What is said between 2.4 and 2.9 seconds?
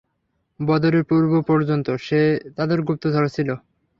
তাদের